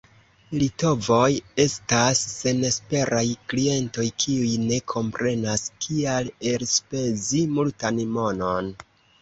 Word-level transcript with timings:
Litovoj 0.59 1.27
estas 1.63 2.21
senesperaj 2.29 3.21
klientoj, 3.53 4.07
kiuj 4.23 4.57
ne 4.71 4.81
komprenas, 4.95 5.69
kial 5.87 6.35
elspezi 6.55 7.47
multan 7.59 8.05
monon. 8.19 8.77